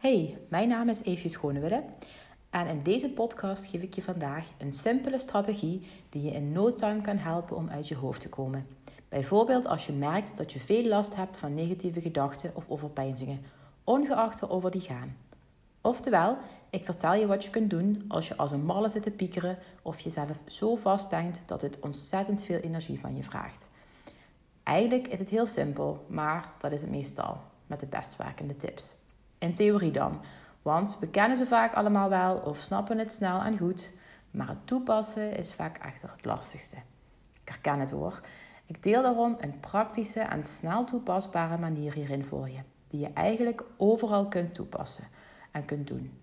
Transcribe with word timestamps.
Hey, 0.00 0.38
mijn 0.48 0.68
naam 0.68 0.88
is 0.88 1.02
Eefje 1.02 1.28
Schonewille 1.28 1.84
en 2.50 2.66
in 2.66 2.82
deze 2.82 3.10
podcast 3.10 3.66
geef 3.66 3.82
ik 3.82 3.94
je 3.94 4.02
vandaag 4.02 4.46
een 4.58 4.72
simpele 4.72 5.18
strategie 5.18 5.86
die 6.08 6.22
je 6.22 6.30
in 6.30 6.52
no 6.52 6.72
time 6.72 7.00
kan 7.00 7.16
helpen 7.16 7.56
om 7.56 7.68
uit 7.68 7.88
je 7.88 7.96
hoofd 7.96 8.20
te 8.20 8.28
komen. 8.28 8.66
Bijvoorbeeld 9.08 9.66
als 9.66 9.86
je 9.86 9.92
merkt 9.92 10.36
dat 10.36 10.52
je 10.52 10.60
veel 10.60 10.84
last 10.84 11.16
hebt 11.16 11.38
van 11.38 11.54
negatieve 11.54 12.00
gedachten 12.00 12.50
of 12.54 12.68
overpeinzingen, 12.68 13.40
ongeacht 13.84 14.40
waarover 14.40 14.70
die 14.70 14.80
gaan. 14.80 15.16
Oftewel, 15.80 16.36
ik 16.70 16.84
vertel 16.84 17.14
je 17.14 17.26
wat 17.26 17.44
je 17.44 17.50
kunt 17.50 17.70
doen 17.70 18.04
als 18.08 18.28
je 18.28 18.36
als 18.36 18.50
een 18.50 18.64
malle 18.64 18.88
zit 18.88 19.02
te 19.02 19.10
piekeren 19.10 19.58
of 19.82 20.00
jezelf 20.00 20.38
zo 20.46 20.76
vastdenkt 20.76 21.42
dat 21.46 21.62
het 21.62 21.80
ontzettend 21.80 22.44
veel 22.44 22.58
energie 22.58 23.00
van 23.00 23.16
je 23.16 23.22
vraagt. 23.22 23.70
Eigenlijk 24.62 25.08
is 25.08 25.18
het 25.18 25.28
heel 25.28 25.46
simpel, 25.46 26.04
maar 26.08 26.52
dat 26.58 26.72
is 26.72 26.80
het 26.80 26.90
meestal 26.90 27.40
met 27.66 27.80
de 27.80 27.86
best 27.86 28.16
werkende 28.16 28.56
tips. 28.56 28.94
In 29.40 29.52
theorie 29.52 29.90
dan, 29.90 30.20
want 30.62 30.96
we 30.98 31.08
kennen 31.08 31.36
ze 31.36 31.46
vaak 31.46 31.74
allemaal 31.74 32.08
wel 32.08 32.36
of 32.36 32.58
snappen 32.58 32.98
het 32.98 33.12
snel 33.12 33.40
en 33.40 33.58
goed, 33.58 33.92
maar 34.30 34.48
het 34.48 34.66
toepassen 34.66 35.36
is 35.36 35.54
vaak 35.54 35.78
echter 35.78 36.10
het 36.16 36.24
lastigste. 36.24 36.76
Ik 37.42 37.48
herken 37.48 37.78
het 37.78 37.90
hoor. 37.90 38.20
Ik 38.66 38.82
deel 38.82 39.02
daarom 39.02 39.36
een 39.38 39.60
praktische 39.60 40.20
en 40.20 40.44
snel 40.44 40.84
toepasbare 40.84 41.58
manier 41.58 41.92
hierin 41.92 42.24
voor 42.24 42.48
je, 42.48 42.60
die 42.88 43.00
je 43.00 43.12
eigenlijk 43.12 43.62
overal 43.76 44.28
kunt 44.28 44.54
toepassen 44.54 45.04
en 45.50 45.64
kunt 45.64 45.86
doen. 45.86 46.18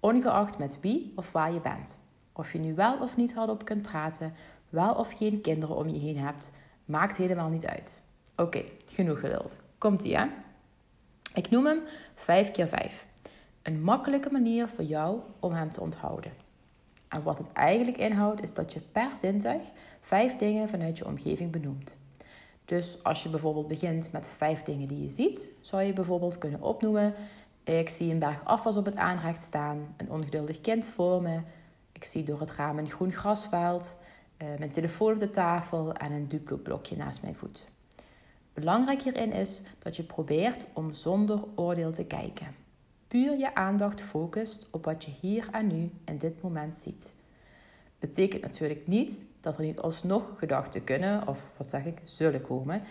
Ongeacht 0.00 0.58
met 0.58 0.78
wie 0.80 1.12
of 1.16 1.32
waar 1.32 1.52
je 1.52 1.60
bent. 1.60 1.98
Of 2.32 2.52
je 2.52 2.58
nu 2.58 2.74
wel 2.74 2.98
of 2.98 3.16
niet 3.16 3.34
hardop 3.34 3.64
kunt 3.64 3.82
praten, 3.82 4.34
wel 4.68 4.94
of 4.94 5.12
geen 5.12 5.40
kinderen 5.40 5.76
om 5.76 5.88
je 5.88 5.98
heen 5.98 6.18
hebt, 6.18 6.50
maakt 6.84 7.16
helemaal 7.16 7.48
niet 7.48 7.66
uit. 7.66 8.02
Oké, 8.36 8.64
genoeg 8.86 9.20
geduld. 9.20 9.58
Komt-ie 9.78 10.16
hè? 10.16 10.26
Ik 11.34 11.50
noem 11.50 11.66
hem 11.66 11.80
5 12.14 12.50
keer 12.50 12.68
5. 12.68 13.06
Een 13.62 13.82
makkelijke 13.82 14.30
manier 14.30 14.68
voor 14.68 14.84
jou 14.84 15.20
om 15.40 15.52
hem 15.52 15.68
te 15.68 15.80
onthouden. 15.80 16.32
En 17.08 17.22
wat 17.22 17.38
het 17.38 17.52
eigenlijk 17.52 17.96
inhoudt, 17.96 18.42
is 18.42 18.54
dat 18.54 18.72
je 18.72 18.80
per 18.80 19.10
zintuig 19.10 19.70
vijf 20.00 20.36
dingen 20.36 20.68
vanuit 20.68 20.98
je 20.98 21.06
omgeving 21.06 21.50
benoemt. 21.50 21.96
Dus 22.64 23.04
als 23.04 23.22
je 23.22 23.28
bijvoorbeeld 23.28 23.68
begint 23.68 24.12
met 24.12 24.28
vijf 24.28 24.62
dingen 24.62 24.88
die 24.88 25.02
je 25.02 25.08
ziet, 25.08 25.50
zou 25.60 25.82
je 25.82 25.92
bijvoorbeeld 25.92 26.38
kunnen 26.38 26.62
opnoemen: 26.62 27.14
Ik 27.64 27.88
zie 27.88 28.12
een 28.12 28.18
berg 28.18 28.44
afwas 28.44 28.76
op 28.76 28.84
het 28.84 28.96
aanrecht 28.96 29.42
staan, 29.42 29.94
een 29.96 30.10
ongeduldig 30.10 30.60
kind 30.60 30.88
voor 30.88 31.22
me, 31.22 31.40
ik 31.92 32.04
zie 32.04 32.24
door 32.24 32.40
het 32.40 32.52
raam 32.52 32.78
een 32.78 32.90
groen 32.90 33.12
grasveld, 33.12 33.94
eh, 34.36 34.46
mijn 34.58 34.70
telefoon 34.70 35.12
op 35.12 35.18
de 35.18 35.28
tafel 35.28 35.92
en 35.92 36.12
een 36.12 36.28
Duplo-blokje 36.28 36.96
naast 36.96 37.22
mijn 37.22 37.36
voet. 37.36 37.66
Belangrijk 38.54 39.02
hierin 39.02 39.32
is 39.32 39.62
dat 39.78 39.96
je 39.96 40.02
probeert 40.02 40.66
om 40.72 40.94
zonder 40.94 41.44
oordeel 41.54 41.92
te 41.92 42.04
kijken. 42.04 42.46
Puur 43.08 43.38
je 43.38 43.54
aandacht 43.54 44.00
focust 44.00 44.68
op 44.70 44.84
wat 44.84 45.04
je 45.04 45.10
hier 45.20 45.48
en 45.52 45.66
nu 45.66 45.90
in 46.04 46.18
dit 46.18 46.42
moment 46.42 46.76
ziet. 46.76 47.14
Betekent 47.98 48.42
natuurlijk 48.42 48.86
niet 48.86 49.22
dat 49.40 49.56
er 49.56 49.62
niet 49.62 49.78
alsnog 49.78 50.32
gedachten 50.36 50.84
kunnen, 50.84 51.28
of 51.28 51.40
wat 51.56 51.70
zeg 51.70 51.84
ik, 51.84 51.98
zullen 52.04 52.42
komen. 52.42 52.82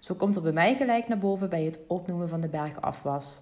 Zo 0.00 0.14
komt 0.14 0.36
er 0.36 0.42
bij 0.42 0.52
mij 0.52 0.76
gelijk 0.76 1.08
naar 1.08 1.18
boven 1.18 1.48
bij 1.48 1.64
het 1.64 1.78
opnoemen 1.86 2.28
van 2.28 2.40
de 2.40 2.48
bergafwas. 2.48 3.40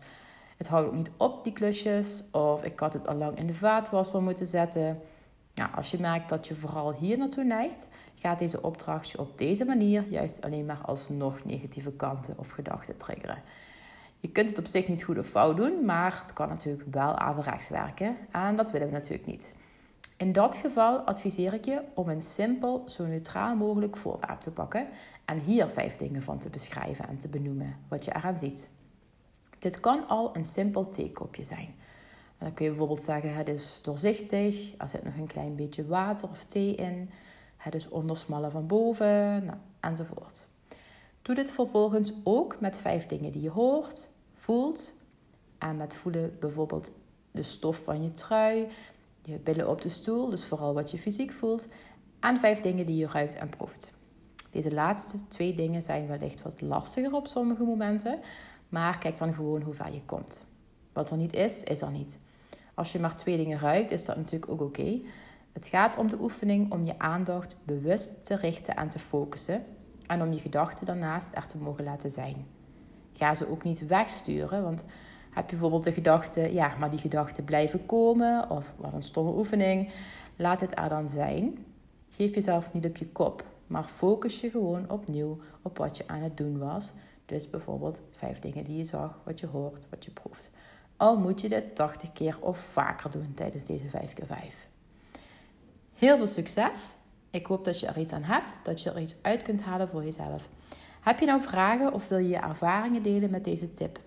Het 0.57 0.69
houdt 0.69 0.89
ook 0.89 0.95
niet 0.95 1.11
op, 1.17 1.45
die 1.45 1.53
klusjes, 1.53 2.25
of 2.33 2.65
ik 2.65 2.81
had 2.81 2.93
het 2.93 3.09
al 3.09 3.17
lang 3.17 3.39
in 3.39 3.47
de 3.47 3.55
vaatwasser 3.55 4.23
moeten 4.23 4.47
zetten. 4.47 5.01
Ja, 5.57 5.71
als 5.75 5.91
je 5.91 6.01
merkt 6.01 6.29
dat 6.29 6.47
je 6.47 6.55
vooral 6.55 6.95
hier 6.95 7.19
naartoe 7.19 7.45
neigt, 7.45 7.89
gaat 8.15 8.39
deze 8.39 8.63
opdracht 8.63 9.11
je 9.11 9.19
op 9.19 9.39
deze 9.39 9.65
manier 9.65 10.03
juist 10.09 10.43
alleen 10.43 10.67
maar 10.67 10.81
alsnog 10.85 11.45
negatieve 11.45 11.93
kanten 11.93 12.39
of 12.39 12.51
gedachten 12.51 12.97
triggeren. 12.97 13.43
Je 14.21 14.29
kunt 14.29 14.49
het 14.49 14.59
op 14.59 14.67
zich 14.67 14.89
niet 14.89 15.05
goed 15.05 15.19
of 15.19 15.27
fout 15.27 15.57
doen, 15.57 15.85
maar 15.85 16.21
het 16.23 16.33
kan 16.33 16.49
natuurlijk 16.49 16.95
wel 16.95 17.17
averechts 17.17 17.69
werken 17.69 18.17
en 18.31 18.57
dat 18.57 18.71
willen 18.71 18.87
we 18.87 18.93
natuurlijk 18.93 19.27
niet. 19.27 19.55
In 20.17 20.33
dat 20.33 20.57
geval 20.57 20.99
adviseer 20.99 21.53
ik 21.55 21.65
je 21.65 21.83
om 21.95 22.09
een 22.09 22.23
simpel, 22.23 22.83
zo 22.87 23.07
neutraal 23.07 23.57
mogelijk 23.57 23.97
voorwerp 23.97 24.41
te 24.41 24.53
pakken 24.53 24.87
en 25.25 25.39
hier 25.39 25.69
vijf 25.69 25.97
dingen 25.97 26.23
van 26.23 26.39
te 26.39 26.51
beschrijven 26.51 27.09
en 27.09 27.19
te 27.19 27.29
benoemen 27.29 27.77
wat 27.89 28.05
je 28.05 28.15
eraan 28.15 28.39
ziet. 28.39 28.71
Dit 29.59 29.81
kan 29.81 30.09
al 30.09 30.37
een 30.37 30.45
simpel 30.45 30.89
theekopje 30.89 31.45
zijn. 31.45 31.75
Dan 32.39 32.55
kun 32.55 32.65
je 32.65 32.71
bijvoorbeeld 32.71 33.03
zeggen: 33.03 33.35
het 33.35 33.49
is 33.49 33.79
doorzichtig, 33.83 34.75
er 34.79 34.89
zit 34.89 35.05
nog 35.05 35.17
een 35.17 35.27
klein 35.27 35.57
beetje 35.57 35.87
water 35.87 36.29
of 36.29 36.45
thee 36.45 36.75
in, 36.75 37.11
het 37.57 37.75
is 37.75 37.89
ondersmallen 37.89 38.51
van 38.51 38.67
boven, 38.67 39.45
nou, 39.45 39.59
enzovoort. 39.81 40.49
Doe 41.23 41.35
dit 41.35 41.53
vervolgens 41.53 42.13
ook 42.25 42.61
met 42.61 42.79
vijf 42.79 43.07
dingen 43.07 43.33
die 43.33 43.43
je 43.43 43.51
hoort, 43.51 44.09
voelt. 44.35 44.95
En 45.59 45.77
met 45.77 45.95
voelen 45.95 46.37
bijvoorbeeld 46.41 46.93
de 47.31 47.43
stof 47.43 47.77
van 47.85 48.03
je 48.03 48.13
trui, 48.13 48.67
je 49.23 49.39
billen 49.39 49.69
op 49.69 49.83
de 49.83 49.89
stoel, 49.89 50.31
dus 50.31 50.47
vooral 50.47 50.75
wat 50.75 50.91
je 50.91 50.99
fysiek 50.99 51.33
voelt. 51.33 51.69
En 52.21 52.39
vijf 52.39 52.61
dingen 52.61 52.87
die 52.87 52.97
je 52.97 53.07
ruikt 53.07 53.35
en 53.35 53.49
proeft. 53.49 53.93
Deze 54.51 54.75
laatste 54.75 55.29
twee 55.29 55.55
dingen 55.55 55.83
zijn 55.83 56.07
wellicht 56.07 56.43
wat 56.43 56.61
lastiger 56.61 57.15
op 57.15 57.27
sommige 57.27 57.63
momenten, 57.63 58.21
maar 58.69 58.99
kijk 58.99 59.17
dan 59.17 59.35
gewoon 59.35 59.63
hoe 59.63 59.75
ver 59.75 59.93
je 59.93 60.03
komt. 60.05 60.47
Wat 60.97 61.11
er 61.11 61.17
niet 61.17 61.35
is, 61.35 61.63
is 61.63 61.81
er 61.81 61.91
niet. 61.91 62.19
Als 62.75 62.93
je 62.93 62.99
maar 62.99 63.17
twee 63.17 63.37
dingen 63.37 63.59
ruikt, 63.59 63.91
is 63.91 64.05
dat 64.05 64.17
natuurlijk 64.17 64.53
ook 64.53 64.61
oké. 64.61 65.01
Het 65.53 65.67
gaat 65.67 65.97
om 65.97 66.09
de 66.09 66.21
oefening 66.21 66.73
om 66.73 66.85
je 66.85 66.99
aandacht 66.99 67.57
bewust 67.63 68.25
te 68.25 68.37
richten 68.37 68.77
en 68.77 68.89
te 68.89 68.99
focussen 68.99 69.65
en 70.07 70.23
om 70.23 70.33
je 70.33 70.39
gedachten 70.39 70.87
daarnaast 70.87 71.29
er 71.33 71.47
te 71.47 71.59
mogen 71.59 71.85
laten 71.85 72.11
zijn. 72.11 72.47
Ga 73.13 73.35
ze 73.35 73.51
ook 73.51 73.63
niet 73.63 73.87
wegsturen, 73.87 74.63
want 74.63 74.85
heb 75.31 75.45
je 75.45 75.51
bijvoorbeeld 75.51 75.85
de 75.85 75.93
gedachte, 75.93 76.53
ja, 76.53 76.77
maar 76.79 76.91
die 76.91 76.99
gedachten 76.99 77.45
blijven 77.45 77.87
komen 77.87 78.51
of 78.51 78.73
wat 78.77 78.93
een 78.93 79.03
stomme 79.03 79.37
oefening, 79.37 79.91
laat 80.37 80.61
het 80.61 80.79
er 80.79 80.89
dan 80.89 81.09
zijn. 81.09 81.65
Geef 82.09 82.35
jezelf 82.35 82.73
niet 82.73 82.87
op 82.87 82.97
je 82.97 83.09
kop, 83.09 83.45
maar 83.67 83.85
focus 83.85 84.41
je 84.41 84.51
gewoon 84.51 84.91
opnieuw 84.91 85.39
op 85.63 85.79
wat 85.79 85.97
je 85.97 86.09
aan 86.09 86.23
het 86.23 86.37
doen 86.37 86.59
was. 86.59 86.93
Dus 87.27 87.51
bijvoorbeeld 87.51 88.03
vijf 88.11 88.39
dingen 88.39 88.65
die 88.65 88.77
je 88.77 88.85
zag, 88.85 89.21
wat 89.25 89.41
je 89.41 89.47
hoort, 89.47 89.87
wat 89.91 90.05
je 90.05 90.11
proeft. 90.11 90.51
Al 90.97 91.19
moet 91.19 91.41
je 91.41 91.49
dit 91.49 91.75
80 91.75 92.13
keer 92.13 92.37
of 92.41 92.59
vaker 92.59 93.11
doen 93.11 93.33
tijdens 93.35 93.67
deze 93.67 93.89
5 93.89 94.13
keer 94.13 94.27
5. 94.27 94.69
Heel 95.95 96.17
veel 96.17 96.27
succes! 96.27 96.97
Ik 97.31 97.47
hoop 97.47 97.65
dat 97.65 97.81
je 97.81 97.87
er 97.87 97.99
iets 97.99 98.13
aan 98.13 98.23
hebt, 98.23 98.59
dat 98.63 98.83
je 98.83 98.91
er 98.91 99.01
iets 99.01 99.17
uit 99.23 99.43
kunt 99.43 99.63
halen 99.63 99.89
voor 99.89 100.05
jezelf. 100.05 100.49
Heb 101.01 101.21
je 101.21 101.27
nou 101.27 101.41
vragen 101.41 101.93
of 101.93 102.09
wil 102.09 102.19
je 102.19 102.29
je 102.29 102.37
ervaringen 102.37 103.03
delen 103.03 103.31
met 103.31 103.45
deze 103.45 103.73
tip, 103.73 104.01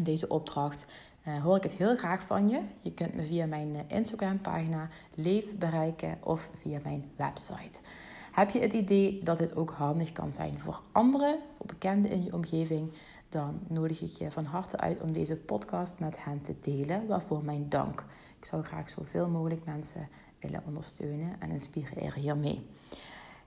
deze 0.00 0.28
opdracht? 0.28 0.86
Uh, 1.28 1.42
hoor 1.42 1.56
ik 1.56 1.62
het 1.62 1.74
heel 1.74 1.96
graag 1.96 2.22
van 2.22 2.48
je. 2.48 2.60
Je 2.80 2.92
kunt 2.92 3.14
me 3.14 3.22
via 3.22 3.46
mijn 3.46 3.74
eh, 3.74 3.96
Instagram 3.96 4.40
pagina 4.40 4.88
Leef 5.14 5.54
bereiken 5.54 6.18
of 6.20 6.50
via 6.58 6.78
mijn 6.82 7.10
website. 7.16 7.80
Heb 8.32 8.50
je 8.50 8.60
het 8.60 8.72
idee 8.72 9.20
dat 9.22 9.38
dit 9.38 9.56
ook 9.56 9.70
handig 9.70 10.12
kan 10.12 10.32
zijn 10.32 10.60
voor 10.60 10.82
anderen, 10.92 11.38
voor 11.56 11.66
bekenden 11.66 12.10
in 12.10 12.24
je 12.24 12.32
omgeving? 12.32 12.92
Dan 13.28 13.60
nodig 13.68 14.00
ik 14.00 14.12
je 14.12 14.30
van 14.30 14.44
harte 14.44 14.76
uit 14.78 15.00
om 15.00 15.12
deze 15.12 15.36
podcast 15.36 15.98
met 15.98 16.24
hen 16.24 16.42
te 16.42 16.54
delen, 16.60 17.06
waarvoor 17.06 17.44
mijn 17.44 17.68
dank. 17.68 18.04
Ik 18.38 18.44
zou 18.44 18.62
graag 18.62 18.88
zoveel 18.88 19.28
mogelijk 19.28 19.64
mensen 19.64 20.08
willen 20.40 20.62
ondersteunen 20.66 21.40
en 21.40 21.50
inspireren 21.50 22.20
hiermee. 22.20 22.60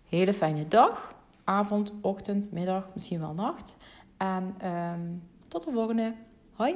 Hele 0.10 0.34
fijne 0.34 0.68
dag, 0.68 1.16
avond, 1.44 1.94
ochtend, 2.02 2.52
middag, 2.52 2.90
misschien 2.94 3.20
wel 3.20 3.34
nacht. 3.34 3.76
En 4.18 4.68
um, 4.70 5.24
tot 5.48 5.66
de 5.66 5.72
volgende. 5.72 6.16
Hoi! 6.54 6.76